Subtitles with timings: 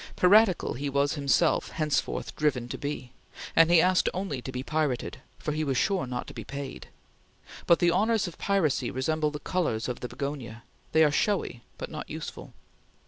[0.15, 3.11] Piratical he was himself henceforth driven to be,
[3.55, 6.87] and he asked only to be pirated, for he was sure not to be paid;
[7.67, 11.91] but the honors of piracy resemble the colors of the begonia; they are showy but
[11.91, 12.51] not useful.